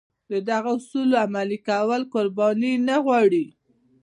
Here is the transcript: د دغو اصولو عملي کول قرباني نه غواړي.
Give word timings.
د 0.31 0.33
دغو 0.49 0.73
اصولو 0.79 1.15
عملي 1.25 1.59
کول 1.69 2.01
قرباني 2.13 2.73
نه 2.87 2.95
غواړي. 3.05 3.45